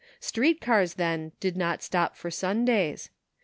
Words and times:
Street 0.19 0.59
cars, 0.59 0.95
then, 0.95 1.31
did 1.39 1.55
not 1.55 1.83
stop 1.83 2.15
for 2.17 2.31
Sundays. 2.31 3.11